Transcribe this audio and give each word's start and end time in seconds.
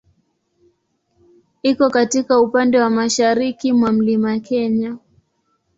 Iko 1.63 1.89
katika 1.89 2.39
upande 2.39 2.79
wa 2.79 2.89
mashariki 2.89 3.73
mwa 3.73 3.91
Mlima 3.91 4.39
Kenya. 4.39 4.97